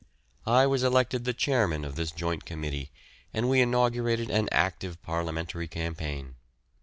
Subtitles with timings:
[0.47, 2.89] I was elected the chairman of this Joint Committee,
[3.35, 6.37] and we inaugurated an active Parliamentary campaign.